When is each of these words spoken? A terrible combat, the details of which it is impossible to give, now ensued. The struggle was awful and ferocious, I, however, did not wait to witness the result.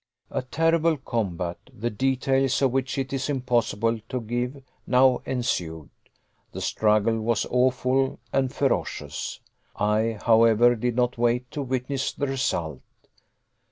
A 0.31 0.41
terrible 0.41 0.97
combat, 0.97 1.59
the 1.71 1.91
details 1.91 2.59
of 2.63 2.71
which 2.71 2.97
it 2.97 3.13
is 3.13 3.29
impossible 3.29 3.99
to 4.09 4.19
give, 4.19 4.63
now 4.87 5.21
ensued. 5.27 5.91
The 6.53 6.59
struggle 6.61 7.19
was 7.19 7.45
awful 7.51 8.17
and 8.33 8.51
ferocious, 8.51 9.41
I, 9.75 10.17
however, 10.25 10.73
did 10.75 10.95
not 10.95 11.19
wait 11.19 11.51
to 11.51 11.61
witness 11.61 12.11
the 12.13 12.25
result. 12.25 12.81